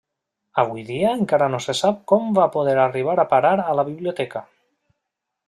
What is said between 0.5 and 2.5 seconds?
Avui dia encara no se sap com va